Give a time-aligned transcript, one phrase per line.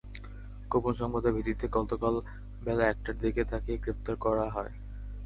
[0.71, 2.15] গোপন সংবাদের ভিত্তিতে গতকাল
[2.63, 4.73] বেলা একটার দিকে তাঁকে গ্রেপ্তার করা হয়।